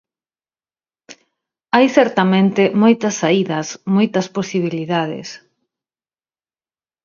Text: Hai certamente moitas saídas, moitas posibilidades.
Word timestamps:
Hai 1.75 1.85
certamente 1.97 2.63
moitas 2.81 3.13
saídas, 3.21 3.67
moitas 3.95 4.27
posibilidades. 4.37 5.27